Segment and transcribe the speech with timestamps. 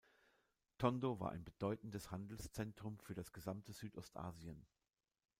[0.79, 4.65] Tondo war ein bedeutendes Handelszentrum für das gesamte Südostasien.